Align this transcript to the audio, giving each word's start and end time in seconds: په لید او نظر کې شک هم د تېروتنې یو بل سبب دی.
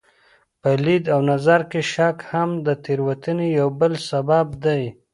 په 0.61 0.69
لید 0.85 1.05
او 1.13 1.19
نظر 1.31 1.61
کې 1.71 1.81
شک 1.93 2.17
هم 2.31 2.49
د 2.65 2.67
تېروتنې 2.83 3.47
یو 3.59 3.67
بل 3.79 3.93
سبب 4.09 4.47
دی. 4.65 4.83